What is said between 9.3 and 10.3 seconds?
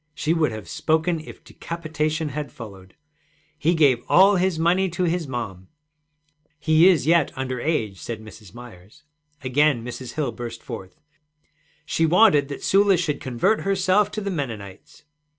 Again Mrs.